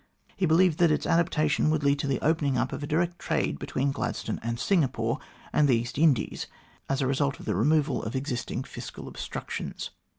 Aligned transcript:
He 0.35 0.47
believed 0.47 0.79
that 0.79 0.89
its 0.89 1.05
adoption 1.05 1.69
would 1.69 1.83
lead 1.83 1.99
to 1.99 2.07
the 2.07 2.19
opening 2.21 2.57
up 2.57 2.73
of 2.73 2.81
a 2.81 2.87
direct 2.87 3.19
trade 3.19 3.59
between 3.59 3.91
Gladstone 3.91 4.39
and 4.41 4.59
Singapore 4.59 5.19
and 5.53 5.67
the 5.67 5.75
East 5.77 5.95
Indies, 5.99 6.47
as^the 6.89 7.05
result 7.07 7.39
of 7.39 7.45
the 7.45 7.53
removal 7.53 8.01
of 8.01 8.15
existing 8.15 8.63
fiscal 8.63 9.07
obstructions. 9.07 9.91